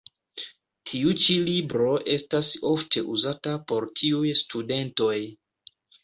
[0.91, 5.19] Tiu ĉi libro estas ofte uzata por tiuj studentoj.